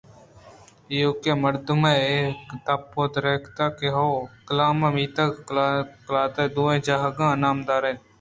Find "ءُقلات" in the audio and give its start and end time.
5.39-6.35